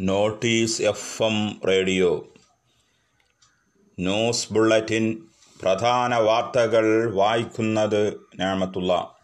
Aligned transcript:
Notice 0.00 0.82
F 0.82 1.22
M 1.22 1.60
radio. 1.68 2.32
News 4.00 4.52
bulletin 4.52 5.22
പ്രധാന 5.62 6.14
വാർത്തകൾ 6.14 7.14
വായിക്കുന്നത് 7.14 8.20
ഞാമത്തുള്ള. 8.38 9.14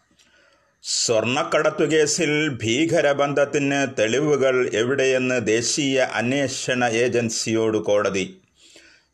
സ്വർണക്കടത്തു 0.83 1.83
കേസിൽ 1.83 2.49
ഭീകരബന്ധത്തിന് 2.49 3.87
തെളിവുകൾ 3.99 4.69
എവിടെയെന്ന് 4.73 5.47
ദേശീയ 5.47 5.99
അന്വേഷണ 5.99 6.85
ഏജൻസിയോട് 6.85 7.77
കോടതി. 7.77 8.41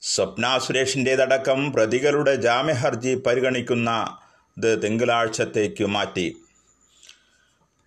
സ്വപ്ന 0.02 0.58
സുരേഷിന്റേതടക്കം 0.58 1.74
പ്രതികളുടെ 1.74 2.36
ജാമ്യഹർജി 2.36 3.16
പരിഗണിക്കുന്ന 3.16 4.18
ഇത് 4.58 4.84
തിങ്കളാഴ്ചത്തേക്ക് 4.84 5.86
മാറ്റി. 5.86 6.38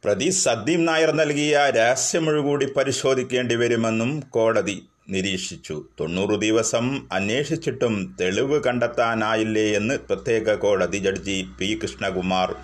പ്രതി 0.05 0.31
സദ്ദീം 0.31 0.85
നായർ 0.85 1.11
നൽകിയ 1.13 1.61
രഹസ്യമൊഴി 1.77 2.41
കൂടി 2.41 2.67
പരിശോധിക്കേണ്ടി 2.67 3.55
വരുമെന്നും 3.55 4.23
കോടതി 4.31 4.77
നിരീക്ഷിച്ചു. 5.11 5.85
തൊണ്ണൂറ് 6.01 6.41
ദിവസം 6.41 7.09
അന്വേഷിച്ചിട്ടും 7.13 8.17
തെളിവ് 8.21 8.63
കണ്ടെത്താനായില്ലേ 8.65 9.65
എന്ന് 9.73 9.95
പ്രത്യേക 9.95 10.55
കോടതി 10.55 10.99
ജഡ്ജി 10.99 11.49
പി 11.61 11.79
കൃഷ്ണകുമാർ 11.83 12.55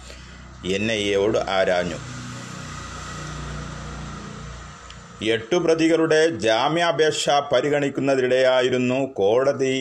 എൻ 0.65 0.93
ഐ 0.93 1.03
എയോട് 1.11 1.39
ആരാഞ്ഞു. 1.39 1.99
എട്ടു 5.25 5.57
പ്രതികളുടെ 5.57 6.29
ജാമ്യാപേക്ഷ 6.29 7.31
പരിഗണിക്കുന്നതിനിടെയായിരുന്നു 7.53 9.13
കോടതി 9.13 9.77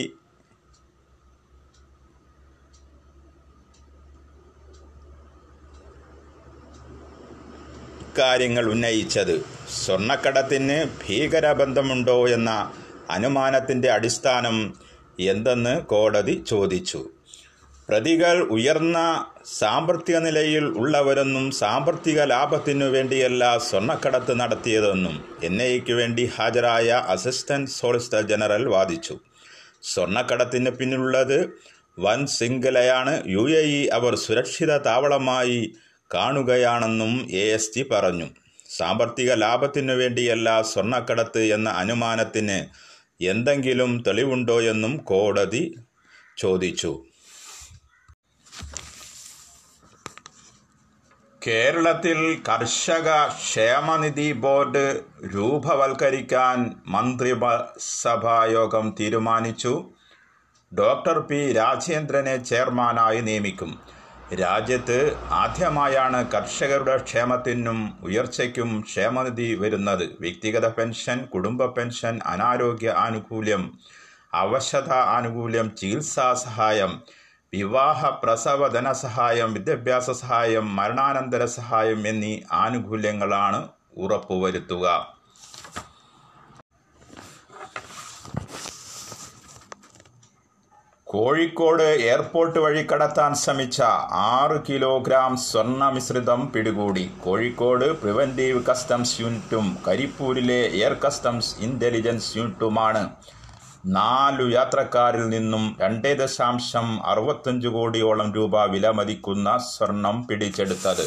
കാര്യങ്ങൾ 8.18 8.64
ഉന്നയിച്ചത്. 8.66 9.44
സ്വർണക്കടത്തിന് 9.84 10.84
ഭീകരബന്ധമുണ്ടോ 10.84 12.28
എന്ന 12.28 12.72
അനുമാനത്തിന്റെ 13.10 13.90
അടിസ്ഥാനം 13.90 14.74
എന്തെന്ന് 15.20 15.80
കോടതി 15.80 16.44
ചോദിച്ചു. 16.48 17.10
പ്രതികൾ 17.88 18.40
ഉയർന്ന 18.40 19.26
സാമ്പത്തിക 19.58 20.16
നിലയിൽ 20.16 20.64
ഉള്ളവരെന്നും 20.64 21.50
സാമ്പത്തിക 21.50 22.24
ലാഭത്തിനു 22.24 22.84
വേണ്ടിയല്ല 22.84 23.58
സ്വർണക്കടത്ത് 23.58 24.40
നടത്തിയതെന്നും 24.40 25.24
എൻ 25.44 25.62
ഐക്ക് 25.62 25.92
വേണ്ടി 25.92 26.30
ഹാജരായ 26.36 27.04
അസിസ്റ്റന്റ് 27.08 27.70
സോളിസിറ്റർ 27.70 28.20
ജനറൽ 28.20 28.66
വാദിച്ചു. 28.66 29.18
സ്വർണക്കടത്തിന് 29.82 30.70
പിന്നിലുള്ളത് 30.70 31.50
വൻ 31.98 32.26
ശൃംഖലയാണ്. 32.26 33.22
യു 33.26 33.50
എ 33.50 33.60
ഇ 33.60 33.88
അവർ 33.88 34.14
സുരക്ഷിത 34.16 34.76
താവളമായി 34.76 35.72
കാണുകയാണെന്നും 36.14 37.30
എ 37.30 37.46
എസ് 37.52 37.70
ജി 37.76 37.82
പറഞ്ഞു. 37.82 38.26
സാമ്പത്തിക 38.76 39.34
ലാഭത്തിനു 39.34 39.92
വേണ്ടിയല്ല 39.92 40.62
സ്വർണക്കടത്ത് 40.62 41.38
എന്ന 41.38 41.70
അനുമാനത്തിന് 41.70 42.84
എന്തെങ്കിലും 43.24 44.04
തെളിവുണ്ടോ 44.06 44.60
എന്നും 44.60 44.96
കോടതി 44.96 45.74
ചോദിച്ചു. 46.38 47.04
കേരളത്തിൽ 51.46 52.42
കർഷക 52.48 53.26
ക്ഷേമനിധി 53.26 54.32
ബോർഡ് 54.32 55.00
രൂപവൽക്കരിക്കാൻ 55.34 56.76
മന്ത്രിസഭായോഗം 56.86 58.96
തീരുമാനിച്ചു. 59.00 59.90
ഡോക്ടർ 60.78 61.20
പി 61.20 61.52
രാജേന്ദ്രനെ 61.52 62.36
ചെയർമാനായി 62.36 63.20
നിയമിക്കും. 63.20 63.80
രാജ്യത്ത് 64.30 65.18
ആദ്യമായാണ് 65.30 66.30
കർഷകരുടെ 66.30 66.96
ക്ഷേമത്തിനും 66.96 67.98
ഉയർച്ചയ്ക്കും 68.02 68.80
ക്ഷേമനിധി 68.82 69.54
വരുന്നത്. 69.54 70.04
വ്യക്തിഗത 70.20 70.68
പെൻഷൻ 70.68 71.26
കുടുംബ 71.26 71.64
പെൻഷൻ 71.64 72.20
അനാരോഗ്യ 72.26 72.90
ആനുകൂല്യം 72.90 73.72
അവശത 74.34 74.92
ആനുകൂല്യം 74.92 75.70
ചികിത്സാ 75.76 76.34
സഹായം 76.34 77.02
വിവാഹ 77.52 78.08
പ്രസവ 78.22 78.68
ധനസഹായം 78.68 79.54
വിദ്യാഭ്യാസ 79.54 80.10
സഹായം 80.10 80.76
മരണാനന്തര 80.76 81.44
സഹായം 81.44 82.08
എന്നീ 82.08 82.40
ആനുകൂല്യങ്ങളാണ് 82.52 83.68
ഉറപ്പുവരുത്തുക. 83.96 85.13
കോഴിക്കോട് 91.14 91.82
എയർപോർട്ട് 92.06 92.58
വഴി 92.62 92.80
കടത്താൻ 92.90 93.32
ശ്രമിച്ച 93.40 93.78
ആറ് 94.28 94.56
കിലോഗ്രാം 94.68 95.32
സ്വർണ 95.42 95.88
മിശ്രിതം 95.96 96.40
പിടികൂടി. 96.52 97.04
കോഴിക്കോട് 97.24 97.84
പ്രിവന്റീവ് 98.00 98.60
കസ്റ്റംസ് 98.68 99.14
യൂണിറ്റും 99.20 99.66
കരിപ്പൂരിലെ 99.88 100.58
എയർ 100.78 100.94
കസ്റ്റംസ് 101.04 101.52
ഇന്റലിജൻസ് 101.66 102.32
യൂണിറ്റുമാണ്. 102.38 103.02
നാലു 103.98 104.46
യാത്രക്കാരിൽ 104.56 105.28
നിന്നും 105.34 105.64
രണ്ടേ 105.82 106.12
ദശാംശം 106.22 106.88
അറുപത്തഞ്ച് 107.12 107.70
കോടിയോളം 107.76 108.30
രൂപ 108.38 108.64
വില 108.74 108.90
മതിക്കുന്ന 108.98 109.56
സ്വർണം 109.70 110.18
പിടിച്ചെടുത്തത്. 110.26 111.06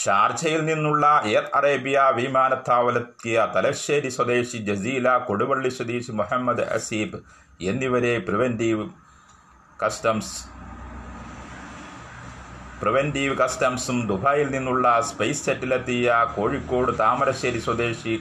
ഷാർജയിൽ 0.00 0.64
നിന്നുള്ള 0.70 1.06
എയർ 1.32 1.46
അറേബ്യ 1.60 2.06
വിമാനത്താവളത്തിയ 2.20 3.46
തലശ്ശേരി 3.58 4.12
സ്വദേശി 4.16 4.60
ജസീല 4.70 5.16
കൊടുവള്ളി 5.28 5.72
സ്വദേശി 5.78 6.12
മുഹമ്മദ് 6.22 6.66
അസീബ് 6.78 7.20
എന്നിവരെ 7.70 8.16
പ്രിവന്റീവ് 8.26 8.84
കസ്റ്റംസ്. 9.82 10.32
പ്രിവന്റീവ് 12.80 13.34
കസ്റ്റംസും 13.40 13.98
ദുബായിൽ 14.10 14.48
നിന്നുള്ള 14.56 14.86
സ്പേസ് 15.08 15.42
സെറ്റിലെത്തിയ 15.46 16.12
കോഴിക്കോട് 16.36 16.92
താമരശ്ശേരി 17.00 17.60
സ്വദേശി 17.66 18.14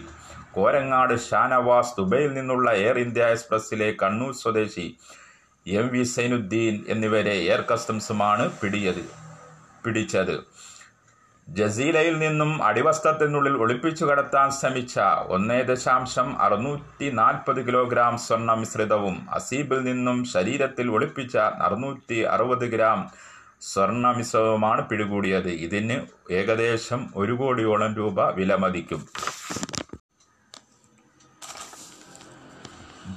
കോരങ്ങാട് 0.56 1.14
ഷാനവാസ് 1.28 1.96
ദുബൈയിൽ 2.00 2.32
നിന്നുള്ള 2.38 2.70
എയർ 2.84 2.98
ഇന്ത്യ 3.06 3.26
എക്സ്പ്രസ്സിലെ 3.36 3.90
കണ്ണൂർ 4.02 4.34
സ്വദേശി 4.42 4.88
എം 5.66 5.88
വി 5.94 6.04
സൈനുദ്ദീൻ 6.14 6.76
എന്നിവരെ 6.94 7.36
എയർ 7.46 7.62
കസ്റ്റംസുമാണ് 7.72 8.46
പിടിയത് 8.62 9.04
പിടിച്ചത്. 9.84 10.36
ജസീലയിൽ 11.50 12.20
നിന്നും 12.20 12.64
അടിവസ്ത്രത്തിനുള്ളിൽ 12.64 13.54
ഒളിപ്പിച്ചു 13.54 14.06
കടത്താൻ 14.06 14.52
ശ്രമിച്ച 14.52 15.00
ഒന്നേ 15.28 15.62
ദശാംശം 15.62 16.42
അറുന്നൂറ്റി 16.42 17.10
നാൽപ്പത് 17.10 17.68
കിലോഗ്രാം 17.68 18.18
സ്വർണ 18.18 18.54
മിശ്രിതവും 18.54 19.28
അസീബിൽ 19.32 19.84
നിന്നും 19.84 20.26
ശരീരത്തിൽ 20.26 20.92
ഒളിപ്പിച്ച 20.92 21.38
അറുന്നൂറ്റി 21.38 22.20
അറുപത് 22.20 22.66
ഗ്രാം 22.68 23.12
സ്വർണ 23.62 24.12
മിശ്രിതവുമാണ് 24.12 24.90
പിടികൂടിയത്. 24.90 25.48
ഇതിന് 25.48 26.02
ഏകദേശം 26.34 27.10
ഒരു 27.16 27.32
കോടിയോളം 27.32 27.96
രൂപ 27.96 28.30
വില 28.30 28.56
മതിക്കും. 28.56 29.08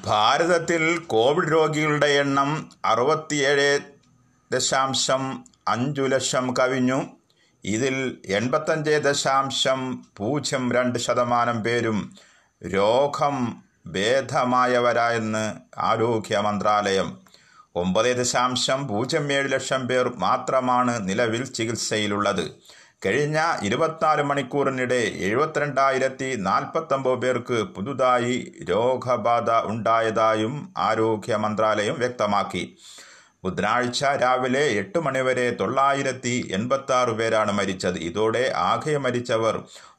ഭാരതത്തിൽ 0.05 0.99
കോവിഡ് 0.99 1.53
രോഗികളുടെ 1.53 2.07
എണ്ണം 2.07 2.71
അറുപത്തിയേഴ് 2.85 3.81
ദശാംശം 4.53 5.45
അഞ്ചു 5.69 6.03
ലക്ഷം 6.03 6.55
കവിഞ്ഞു. 6.59 7.22
ഇതിൽ 7.65 8.19
എൺപത്തഞ്ച് 8.27 8.91
ദശാംശം 8.91 10.05
പൂജ്യം 10.17 10.73
രണ്ട് 10.73 10.99
ശതമാനം 10.99 11.63
പേരും 11.63 12.17
രോഗം 12.67 13.63
ഭേദമായവരായെന്ന് 13.87 15.55
ആരോഗ്യ 15.79 16.39
മന്ത്രാലയം. 16.39 17.19
ഒമ്പത് 17.77 18.17
ദശാംശം 18.17 18.89
പൂജ്യം 18.89 19.33
ഏഴ് 19.33 19.53
ലക്ഷം 19.53 19.89
പേർ 19.89 20.13
മാത്രമാണ് 20.17 21.09
നിലവിൽ 21.09 21.45
ചികിത്സയിലുള്ളത്. 21.45 22.51
കഴിഞ്ഞ 23.07 23.43
ഇരുപത്തിനാല് 23.63 24.23
മണിക്കൂറിനിടെ 24.23 25.11
എഴുപത്തിരണ്ടായിരത്തി 25.17 26.37
നാൽപ്പത്തൊമ്പത് 26.37 27.19
പേർക്ക് 27.19 27.63
പുതുതായി 27.63 28.53
രോഗബാധ 28.71 29.51
ഉണ്ടായതായും 29.51 30.73
ആരോഗ്യ 30.79 31.37
മന്ത്രാലയം 31.37 31.99
വ്യക്തമാക്കി. 31.99 32.79
ബുധനാഴ്ച 33.45 34.05
രാവിലെ 34.05 34.65
എട്ട് 34.81 34.99
മണിവരെ 34.99 35.51
തൊള്ളായിരത്തി 35.51 36.35
എൺപത്തി 36.53 37.13
പേരാണ് 37.13 37.53
മരിച്ചത്. 37.53 37.99
ഇതോടെ 37.99 38.53
ആകെ 38.57 38.97
മരിച്ചവർ 38.97 39.57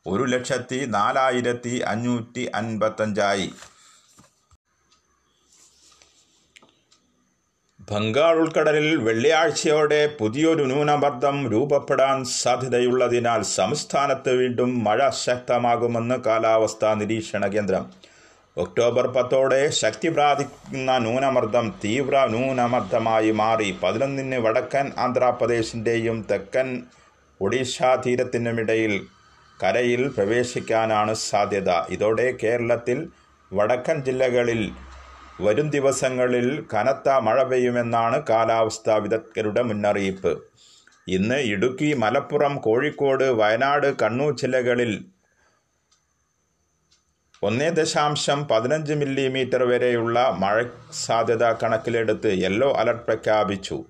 ഒരു 0.07 0.23
ലക്ഷത്തി 0.23 0.85
നാലായിരത്തി 0.85 1.81
അഞ്ഞൂറ്റി 1.87 2.51
അൻപത്തഞ്ചായി. 2.55 3.49
ബംഗാൾ 7.91 8.35
ഉൾക്കടലിൽ 8.35 8.95
വെള്ളിയാഴ്ചയോടെ 8.95 10.15
പുതിയൊരു 10.19 10.63
ന്യൂനമർദ്ദം 10.63 11.51
രൂപപ്പെടാൻ 11.51 12.23
സാധ്യതയുള്ളതിനാൽ 12.25 13.41
സംസ്ഥാനത്ത് 13.41 14.31
വീണ്ടും 14.31 14.83
മഴ 14.83 15.09
ശക്തമാകുമെന്ന് 15.09 16.15
കാലാവസ്ഥാ 16.15 16.93
നിരീക്ഷണ 16.93 17.47
കേന്ദ്രം. 17.47 17.85
ഒക്ടോബർ 18.57 19.05
പത്തോടെ 19.07 19.69
ശക്തി 19.69 20.07
പ്രാപിക്കുന്ന 20.07 20.97
ന്യൂനമർദ്ദം 20.97 21.65
തീവ്ര 21.83 22.15
ന്യൂനമർദ്ദമായി 22.25 23.31
മാറി. 23.31 23.69
പതിനൊന്നിന് 23.83 24.35
വടക്കൻ 24.35 24.91
ആന്ധ്രാപ്രദേശിന്റെയും 24.97 26.17
തെക്കൻ 26.31 26.67
ഒഡീഷ 27.41 27.81
തീരത്തിനുമിടയിൽ 28.05 28.93
കരയിൽ 29.63 30.01
പ്രവേശിക്കാനാണ് 30.17 31.13
സാധ്യത. 31.13 31.69
ഇതോടെ 31.89 32.27
കേരളത്തിൽ 32.43 32.99
വടക്കൻ 33.51 33.97
ജില്ലകളിൽ 34.03 34.61
വരും 35.41 35.67
ദിവസങ്ങളിൽ 35.69 36.47
കനത്ത 36.73 37.09
മഴ 37.09 37.43
പെയ്യുമെന്നാണ് 37.43 38.17
കാലാവസ്ഥാ 38.29 38.97
വിദഗ്ധരുടെ 38.97 39.61
മുന്നറിയിപ്പ്. 39.61 40.33
ഇന്ന് 41.07 41.39
ഇടുക്കി 41.53 41.93
മലപ്പുറം 41.93 42.53
കോഴിക്കോട് 42.57 43.23
വയനാട് 43.23 43.89
കണ്ണൂർ 44.01 44.31
ജില്ലകളിൽ 44.41 44.93
ഒന്നേ 47.45 47.69
ദശാംശം 47.69 48.47
പതിനഞ്ച് 48.51 48.93
മില്ലിമീറ്റർ 48.93 49.63
വരെയുള്ള 49.63 50.35
മഴ 50.39 50.63
സാധ്യത 50.93 51.45
കണക്കിലെടുത്ത് 51.51 52.29
യെല്ലോ 52.43 52.73
അലർട്ട് 52.73 53.03
പ്രഖ്യാപിച്ചു. 53.03 53.85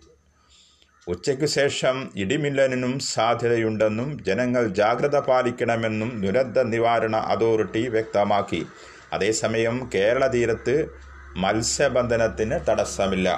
ഉച്ചയ്ക്ക് 1.08 1.46
ശേഷം 1.46 2.12
ഇടിമിന്നലിനും 2.16 3.00
സാധ്യതയുണ്ടെന്നും 3.00 4.24
ജനങ്ങൾ 4.24 4.68
ജാഗ്രത 4.68 5.20
പാലിക്കണമെന്നും 5.20 6.22
ദുരന്ത 6.24 6.58
നിവാരണ 6.58 7.16
അതോറിറ്റി 7.16 7.88
വ്യക്തമാക്കി. 7.88 8.66
അതേസമയം 9.14 9.90
കേരള 9.96 10.28
തീരത്ത് 10.28 10.90
മത്സ്യബന്ധനത്തിന് 11.38 12.60
തടസ്സമില്ല. 12.70 13.30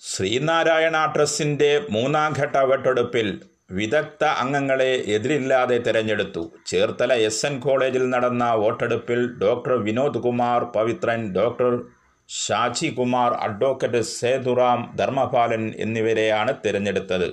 ശ്രീനാരായണ 0.00 1.12
ട്രസ്റ്റിന്റെ 1.16 1.86
മൂന്നാം 1.90 2.32
ഘട്ട 2.32 2.56
വോട്ടെടുപ്പിൽ 2.56 3.42
വിദഗ്ധ 3.70 4.24
അംഗങ്ങളെ 4.42 4.92
എതിരില്ലാതെ 5.14 5.76
തെരഞ്ഞെടുത്തു. 5.86 6.42
ചേർത്തല 6.66 7.12
എസ് 7.28 7.44
എൻ 7.46 7.54
കോളേജിൽ 7.64 8.04
നടന്ന 8.14 8.44
വോട്ടെടുപ്പിൽ 8.62 9.20
doctor 9.42 9.74
Vinod 9.86 10.22
Kumar 10.26 10.62
Pavithran 10.76 11.20
doctor 11.36 11.72
Shaji 12.28 12.88
Kumar 12.98 13.30
advocate 13.46 14.00
Sethuram 14.16 14.80
Dharmapalan 14.98 15.62
എന്നിവരെയാണ് 15.84 16.54
തിരഞ്ഞെടുത്തത്. 16.64 17.28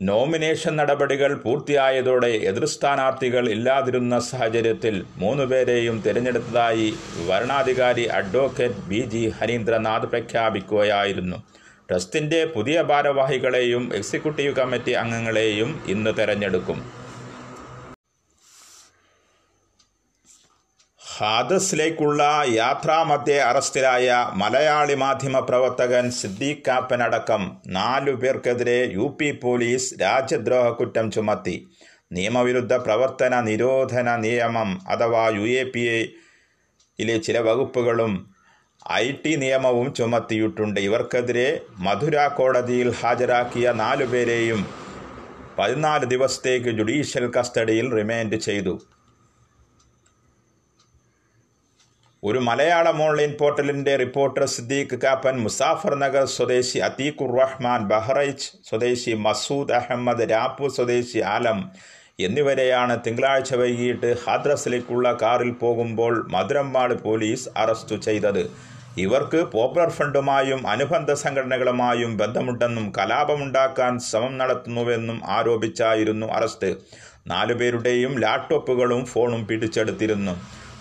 നോമിനേഷൻ 0.00 0.72
നടപടികൾ 0.76 1.30
പൂർത്തിയായതോടെ 1.42 2.30
എതിർ 2.50 2.64
സ്ഥാനാർത്ഥികൾ 2.74 3.44
ഇല്ലാതിരുന്ന 3.56 4.14
സാഹചര്യത്തിൽ 4.30 4.94
മൂന്നുപേരെയും 5.22 5.96
തിരഞ്ഞെടുത്തതായി 6.06 6.88
വരണാധികാരി 7.28 8.04
അഡ്വക്കേറ്റ് 8.20 8.82
ബി 8.90 9.02
ജി 9.12 9.22
ഹരീന്ദ്രനാഥ് 9.38 10.10
പ്രഖ്യാപിക്കുകയായിരുന്നു. 10.14 11.38
ട്രസ്റ്റിന്റെ 11.90 12.44
പുതിയ 12.44 12.82
ഭാരവാഹികളെയും 12.82 13.94
എക്സിക്യൂട്ടീവ് 13.94 14.54
കമ്മിറ്റി 14.54 14.90
അംഗങ്ങളെയും 14.90 15.84
ഇന്ന് 15.86 16.18
തെരഞ്ഞെടുക്കും. 16.18 16.78
ഹാദസിലേക്കുള്ള 21.16 22.44
യാത്രാമധ്യേ 22.48 23.38
അറസ്റ്റിലായ 23.38 24.30
മലയാളി 24.34 24.94
മാധ്യമ 24.94 25.40
പ്രവർത്തകൻ 25.40 26.10
സിദ്ദീഖ് 26.10 26.64
കാപ്പനടക്കം 26.68 27.56
നാലു 27.66 28.12
പേർക്കെതിരെ 28.12 28.90
യു 28.92 29.16
പി 29.20 29.30
പോലീസ് 29.42 29.94
രാജ്യദ്രോഹ 30.00 30.68
കുറ്റം 30.68 31.10
ചുമത്തി. 31.10 31.68
നിയമവിരുദ്ധ 32.12 32.74
പ്രവർത്തന 32.74 33.40
നിരോധന 33.40 34.16
നിയമം 34.16 34.88
അഥവാ 34.88 35.28
യു 35.28 35.46
എ 35.60 35.64
പി 35.64 35.80
എയിലെ 35.80 37.18
ചില 37.18 37.38
വകുപ്പുകളും 37.38 38.33
ഐ 38.92 39.12
ടി 39.12 39.36
നിയമവും 39.36 39.94
ചുമത്തിയിട്ടുണ്ട്. 39.94 40.80
ഇവർക്കെതിരെ 40.80 41.60
മധുര 41.78 42.26
കോടതിയിൽ 42.26 42.90
ഹാജരാക്കിയ 42.90 43.72
നാലുപേരെയും 43.72 44.66
പതിനാല് 45.58 46.04
ദിവസത്തേക്ക് 46.04 46.68
ജുഡീഷ്യൽ 46.68 47.32
കസ്റ്റഡിയിൽ 47.36 47.94
റിമാൻഡ് 47.94 48.36
ചെയ്തു. 48.36 48.82
ഒരു 52.24 52.38
മലയാളം 52.38 53.02
ഓൺലൈൻ 53.02 53.32
പോർട്ടലിന്റെ 53.40 53.96
റിപ്പോർട്ടർ 53.96 54.44
സിദ്ദീഖ് 54.44 54.96
കാപ്പൻ 54.96 55.36
മുസാഫർ 55.36 55.94
നഗർ 55.94 56.24
സ്വദേശി 56.24 56.78
അതീഖുർ 56.78 57.40
റഹ്മാൻ 57.40 57.88
ബഹ്റൈച്ച് 57.88 58.50
സ്വദേശി 58.68 59.10
മസൂദ് 59.10 59.72
അഹമ്മദ് 59.72 60.30
രാപ്പൂർ 60.30 60.70
സ്വദേശി 60.70 61.18
ആലം 61.18 61.70
എന്നിവരെയാണ് 62.20 63.00
തിങ്കളാഴ്ച 63.06 63.54
വൈകിട്ട് 63.54 64.16
ഹാദ്രസിലേക്കുള്ള 64.24 65.18
കാറിൽ 65.22 65.50
പോകുമ്പോൾ 65.50 66.28
മധുരമ്പാട് 66.30 66.94
പോലീസ് 66.94 67.48
അറസ്റ്റ് 67.56 67.96
ചെയ്തത്. 67.96 68.73
ഇവർക്ക് 69.02 69.38
പോപ്പുലർ 69.52 69.90
ഫ്രണ്ടുമായും 69.90 70.60
അനുബന്ധ 70.68 71.12
സംഘടനകളുമായും 71.12 72.16
ബന്ധമുണ്ടെന്നും 72.16 72.92
കലാപമുണ്ടാക്കാൻ 72.98 73.92
ശ്രമം 73.98 74.34
നടത്തുന്നുവെന്നും 74.38 75.18
ആരോപിച്ചായിരുന്നു 75.36 76.26
അറസ്റ്റ്. 76.26 76.70
നാലുപേരുടെയും 77.26 78.12
ലാപ്ടോപ്പുകളും 78.24 79.02
ഫോണും 79.04 79.42
പിടിച്ചെടുത്തിരുന്നു. 79.46 80.34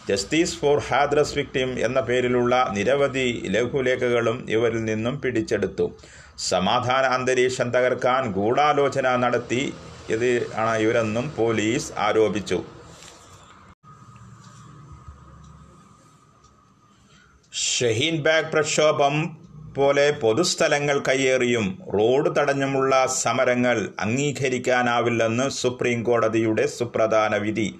ജസ്റ്റിസ് 0.09 0.57
ഫോർ 0.59 0.77
ഹാദ്രസ് 0.87 1.35
വിക്ടിം 1.37 1.69
എന്ന 1.79 1.99
പേരിലുള്ള 1.99 2.55
നിരവധി 2.77 3.27
ലഘുലേഖകളും 3.55 4.37
ഇവരിൽ 4.49 4.85
നിന്നും 4.85 5.21
പിടിച്ചെടുത്തു. 5.21 5.85
സമാധാന 6.51 7.03
അന്തരീക്ഷം 7.17 7.67
തകർക്കാൻ 7.71 8.31
ഗൂഢാലോചന 8.31 9.15
നടത്തി 9.15 9.61
ഇത് 10.09 10.29
ആണ് 10.55 10.77
ഇവരെന്നും 10.77 11.33
പോലീസ് 11.37 11.91
ആരോപിച്ചു. 11.97 12.59
ഷഹീൻ 17.83 18.17
ബാഗ് 18.23 18.51
പ്രക്ഷോഭം 18.51 19.37
പോലെ 19.75 20.11
പൊതുസ്ഥലങ്ങൾ 20.11 21.03
കയ്യേറിയും. 21.07 21.79
റോഡ് 21.93 22.35
തടഞ്ഞുമുള്ള 22.35 23.07
സമരങ്ങൾ 23.07 23.89
അംഗീകരിക്കാനാവില്ലെന്ന് 23.99 25.49
സുപ്രീം 25.49 26.03
കോടതിയുടെ 26.03 26.67
സുപ്രധാന 26.67 27.37
വിധി. 27.37 27.75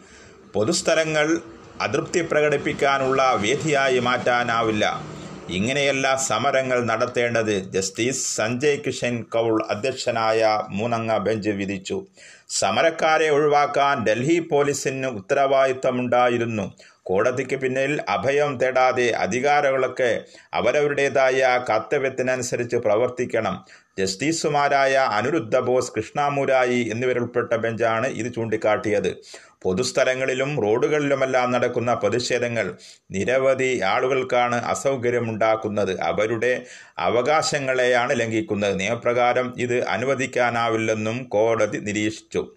പൊതുസ്ഥലങ്ങൾ 0.53 1.39
അതൃപ്തി 1.81 2.21
പ്രകടിപ്പിക്കാനുള്ള 2.21 3.39
വേദിയായി 3.41 3.99
മാറ്റാനാവില്ല. 3.99 5.01
ഇങ്ങനെയല്ല 5.49 6.15
സമരങ്ങൾ 6.15 6.85
നടത്തേണ്ടത് 6.85 7.71
ജസ്റ്റിസ് 7.71 8.35
സഞ്ജയ് 8.35 8.77
കിഷൻ 8.87 9.21
കൗൾ 9.21 9.65
അധ്യക്ഷനായ 9.69 10.61
മൂന്നംഗ 10.69 11.17
ബെഞ്ച് 11.17 11.49
വിധിച്ചു. 11.49 12.05
സമരക്കാരെ 12.49 13.29
ഒഴിവാക്കാൻ 13.29 14.03
ഡൽഹി 14.03 14.39
പോലീസിന് 14.39 15.07
ഉത്തരവാദിത്തമുണ്ടായിരുന്നു. 15.07 16.73
കോടതിക്ക് 17.05 17.55
പിന്നിൽ 17.55 18.01
അഭയം 18.09 18.57
തേടാതെ 18.57 19.09
അധികാരികളൊക്കെ 19.09 20.21
അവരവരുടേതായ 20.53 21.65
കർത്തവ്യത്തിനനുസരിച്ച് 21.69 22.75
പ്രവർത്തിക്കണം. 22.75 23.65
ജസ്റ്റിസുമാരായ 23.99 24.93
അനിരുദ്ധ 24.95 25.59
ബോസ് 25.59 25.91
കൃഷ്ണമുരായി 25.97 26.89
എന്നിവരുൾപ്പെട്ട 26.93 27.53
ബെഞ്ചാണ് 27.53 28.07
ഇത് 28.07 28.33
ചൂണ്ടിക്കാട്ടിയത്. 28.33 29.17
പൊതുസ്ഥലങ്ങളിലും 29.61 30.61
റോഡുകളിലുമെല്ലാം 30.61 31.51
നടക്കുന്ന 31.51 31.93
പ്രതിഷേധങ്ങൾ 31.93 32.77
നിരവധി 33.11 33.81
ആളുകൾക്കാണ് 33.81 34.55
അസൗകര്യമുണ്ടാക്കുന്നത്. 34.55 35.99
അവരുടെ 35.99 36.65
അവകാശങ്ങളെയാണ് 36.99 38.19
ലംഘിക്കുന്നത്. 38.19 38.79
നിയമപ്രകാരം 38.79 39.53
ഇത് 39.57 39.87
അനുവദിക്കാനാവില്ലെന്നും 39.87 41.23
കോടതി 41.23 41.77
നിരീക്ഷിച്ചു. 41.77 42.55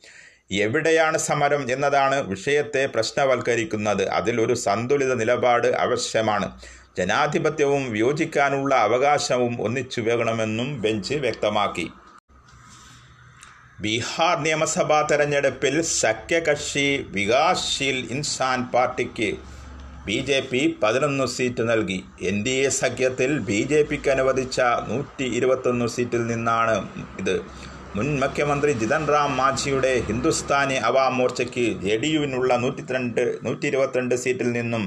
എവിടെയാണ് 0.50 1.18
സമരം 1.18 1.62
എന്നതാണ് 1.70 2.16
വിഷയത്തെ 2.28 2.86
പ്രശ്നവൽക്കരിക്കുന്നത്. 2.94 4.08
അതിൽ 4.08 4.40
ഒരു 4.40 4.54
സന്തുലിത 4.54 5.14
നിലപാട് 5.14 5.68
ആവശ്യമാണ് 5.84 6.48
ജനാധിപത്യവും 6.98 7.92
വിയോജിക്കാനുള്ള 7.92 8.74
അവകാശവും 8.74 9.62
ഒന്നിച്ചു 9.62 10.00
വേണമെന്നും 10.00 10.82
ബെഞ്ച് 10.82 11.14
വ്യക്തമാക്കി. 11.14 11.86
ബീഹാർ 13.80 14.36
നിയമസഭാ 14.42 15.02
തെരഞ്ഞെടുപ്പിൽ 15.02 15.82
സഖ്യകക്ഷി 15.82 17.06
വികാസ്ശീൽ 17.16 17.98
ഇൻസാൻ 18.10 18.70
പാർട്ടിക്ക് 18.74 19.30
ബി 20.06 20.16
ജെ 20.28 20.40
പി 20.40 20.76
പതിനൊന്ന് 20.82 21.26
സീറ്റ് 21.26 21.62
നൽകി. 21.68 22.04
എൻ 22.22 22.36
ഡി 22.44 22.50
എ 22.50 22.68
സഖ്യത്തിൽ 22.68 23.38
ബി 23.38 23.60
ജെ 23.70 23.82
പിക്ക് 23.82 24.10
അനുവദിച്ച 24.10 24.60
നൂറ്റി 24.60 25.24
ഇരുപത്തൊന്ന് 25.24 25.86
സീറ്റിൽ 25.86 26.26
നിന്നാണ് 26.26 26.88
ഇത്. 27.20 27.36
മുൻ 27.96 28.08
മുഖ്യമന്ത്രി 28.22 28.72
ജിതൻ 28.80 29.02
റാം 29.12 29.30
മാഝിയുടെ 29.40 29.90
ഹിന്ദുസ്ഥാനി 30.06 30.76
അവാം 30.88 31.12
മോർച്ചയ്ക്ക് 31.18 31.64
ജെ 31.84 31.94
ഡി 32.02 32.08
യുവിനുള്ള 32.14 32.52
നൂറ്റിരണ്ട് 32.62 33.20
നൂറ്റി 33.44 33.66
ഇരുപത്തിരണ്ട് 33.70 34.14
സീറ്റിൽ 34.22 34.48
നിന്നും 34.56 34.82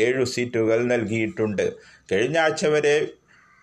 ഏഴു 0.00 0.24
സീറ്റുകൾ 0.34 0.80
നൽകിയിട്ടുണ്ട്. 0.92 1.64
കഴിഞ്ഞ 2.12 2.36
ആഴ്ച 2.44 2.64
വരെ 2.74 2.94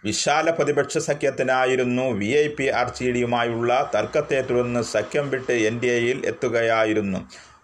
വിശാല 0.03 0.50
പ്രതിപക്ഷ 0.57 0.98
സഖ്യത്തിനായിരുന്നു 1.10 2.05
V 2.21 2.29
I 2.43 2.48
P 2.57 2.67
R 2.79 2.89
C 2.98 3.07
ഡിയുമായുള്ള 3.17 3.71
തർക്കത്തെ 3.95 4.39
തുടർന്ന് 4.50 4.81
സഖ്യം 4.95 5.27
വിട്ട് 5.33 5.57
എൻ 5.69 5.77
ഡി 5.83 5.91
എയിൽ 5.98 6.19
എത്തുകയായിരുന്നു. 6.31 7.21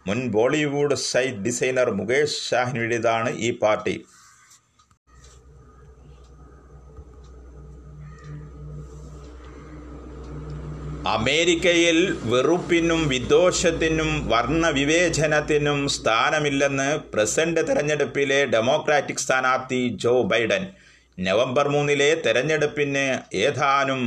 മുൻ 0.10 0.22
ബോളിവുഡ് 0.36 0.98
സൈറ്റ് 1.12 1.44
ഡിസൈനർ 1.48 1.90
മുകേഷ് 2.00 2.40
ഷാഹിനുടേതാണ് 2.50 3.32
ഈ 3.48 3.52
പാർട്ടി. 3.64 3.96
അമേരിക്കയിൽ 11.16 11.98
വെറുപ്പിനും 12.32 13.08
വിദ്വേഷത്തിനും 13.08 14.10
വർണവിവേചനത്തിനും 14.30 15.88
സ്ഥാനമില്ലെന്ന് 15.88 16.88
പ്രസിഡന്റ് 17.14 17.62
തെരഞ്ഞെടുപ്പിലെ 17.68 18.40
ഡെമോക്രാറ്റിക് 18.46 19.22
സ്ഥാനാർത്ഥി 19.26 19.80
ജോ 20.04 20.14
ബൈഡൻ. 20.22 20.64
നവംബർ 21.20 21.68
മൂന്നിലെ 21.68 22.10
തെരഞ്ഞെടുപ്പിന് 22.26 23.06
ഏതാനും 23.36 24.02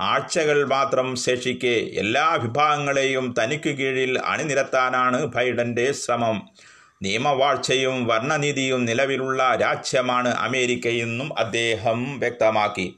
ആഴ്ചകൾ 0.00 0.58
മാത്രം 0.64 1.16
ശേഷിക്കെ 1.16 1.76
എല്ലാ 2.02 2.26
വിഭാഗങ്ങളെയും 2.42 3.34
തനിക്ക് 3.38 3.70
കീഴിൽ 3.70 4.18
അണിനിരത്താനാണ് 4.32 5.20
ബൈഡന്റെ 5.36 5.92
ശ്രമം. 5.92 6.38
നിയമവാഴ്ചയും 7.02 8.06
വർണനീതിയും 8.06 8.84
നിലവിലുള്ള 8.84 9.42
രാജ്യമാണ് 9.60 10.28
അമേരിക്കയെന്നും 10.46 11.38
അദ്ദേഹം 11.38 12.18
വ്യക്തമാക്കി. 12.18 12.88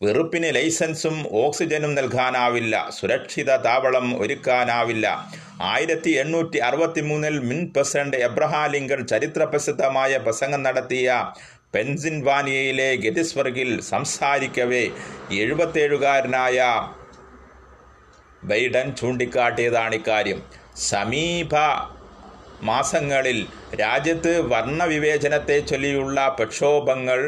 വെറുപ്പിന് 0.00 0.48
ലൈസൻസും 0.54 1.14
ഓക്സിജനും 1.42 1.92
നൽകാനാവില്ല. 1.94 2.74
സുരക്ഷിത 2.98 3.50
താവളം 3.56 4.06
ഒരുക്കാനാവില്ല. 4.22 5.06
ആയിരത്തി 5.62 6.10
എണ്ണൂറ്റി 6.22 6.58
അറുപത്തി 6.58 7.00
മൂന്നിൽ 7.00 7.36
മിൻ 7.40 7.60
പ്രസിഡന്റ് 7.76 8.16
എബ്രഹാം 8.16 8.66
ലിങ്കൺ 8.72 9.00
ചരിത്രപ്രസിദ്ധമായ 9.06 10.12
പ്രസംഗം 10.16 10.62
നടത്തിയ 10.62 11.08
പെൻസിൻവാനിയയിലെ 11.74 12.90
ഗെറ്റിസ്ബർഗിൽ 12.96 13.70
സംസാരിക്കവേ 13.92 14.84
എഴുപത്തേഴുകാരനായ 15.40 16.60
ബൈഡൻ 18.44 18.86
ചൂണ്ടിക്കാട്ടിയതാണ് 18.96 19.94
ഇക്കാര്യം 19.94 20.42
സമീപ 20.90 21.54
മാസങ്ങളിൽ 22.62 23.38
രാജ്യത്ത് 23.80 24.32
വർണവിവേചനത്തെ 24.52 25.58
ചൊല്ലിയുള്ള 25.60 26.28
പ്രക്ഷോഭങ്ങൾ 26.38 27.20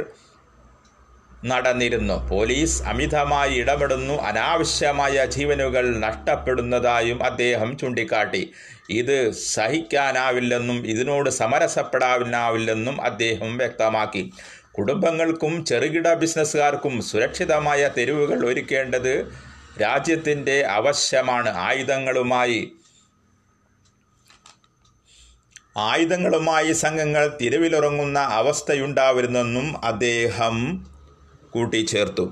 നടന്നിരുന്നു. 1.45 2.29
പോലീസ് 2.29 2.83
അമിതമായി 2.83 3.55
ഇടപെടുന്നു. 3.55 4.15
അനാവശ്യമായ 4.15 5.27
ജീവനുകൾ 5.27 5.99
നഷ്ടപ്പെടുന്നതായും 5.99 7.25
അദ്ദേഹം 7.25 7.79
ചൂണ്ടിക്കാട്ടി. 7.79 8.53
ഇത് 8.91 9.31
സഹിക്കാനാവില്ലെന്നും 9.31 10.87
ഇതിനോട് 10.87 11.31
സമരസപ്പെടാനാവില്ലെന്നും 11.31 13.03
അദ്ദേഹം 13.03 13.57
വ്യക്തമാക്കി. 13.59 14.33
കുടുംബങ്ങൾക്കും 14.73 15.65
ചെറുകിട 15.65 16.15
ബിസിനസ്സുകാർക്കും 16.15 17.03
സുരക്ഷിതമായ 17.03 17.91
തെരുവുകൾ 17.99 18.47
ഒരുക്കേണ്ടത് 18.47 19.33
രാജ്യത്തിന്റെ 19.83 20.67
ആവശ്യമാണ്. 20.67 21.51
ആയുധങ്ങളുമായി 21.57 22.73
ആയുധങ്ങളുമായി 25.77 26.73
സംഘങ്ങൾ 26.73 27.39
തിരുവിലിറങ്ങുന്ന 27.41 28.19
അവസ്ഥയുണ്ടാവരുതെന്നും 28.19 29.85
അദ്ദേഹം 29.85 30.87
കൂട്ടിച്ചേർത്തു. 31.55 32.25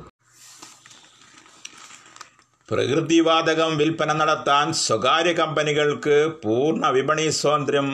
പ്രകൃതിവാതകം 2.68 3.76
വിൽപ്പന 3.78 4.12
നടത്താൻ 4.12 4.72
സ്വകാര്യ 4.72 5.32
കമ്പനികൾക്ക് 5.32 6.16
പൂർണ 6.44 6.86
വിപണി 6.96 7.26
സ്വാതന്ത്ര്യം 7.28 7.88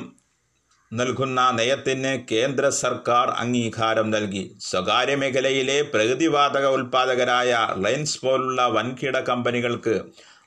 നൽകുന്ന 0.92 1.40
നയത്തിന് 1.50 2.12
കേന്ദ്ര 2.30 2.68
സർക്കാർ 2.68 3.28
അംഗീകാരം 3.42 4.10
നൽകി. 4.10 4.42
സ്വകാര്യ 4.60 5.14
മേഖലയിലെ 5.14 5.82
പ്രകൃതിവാതക 5.82 6.66
ഉൽപ്പാദകരായ 6.76 7.52
റിലയൻസ് 7.76 8.20
പോലുള്ള 8.24 8.66
വൻകിട 8.66 9.18
കമ്പനികൾക്ക് 9.20 9.94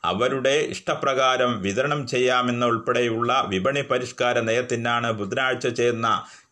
അവരുടെ 0.03 0.55
ഇഷ്ടപ്രകാരം 0.73 1.61
വിതരണം 1.61 2.07
ചെയ്യാമെന്ന 2.07 2.65
ഉൾപ്പെടെയുള്ള 2.65 3.41
വിപണി 3.53 3.81
പരിഷ്കാര 3.81 4.39
നയത്തിനാണ് 4.39 5.11
ബുധനാഴ്ച 5.11 5.67
ചേർന്ന 5.67 6.09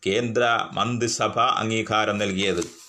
കേന്ദ്ര 0.07 0.43
മന്ത്രിസഭ 0.73 1.37
അംഗീകാരം 1.39 2.17
നൽകിയത്. 2.17 2.82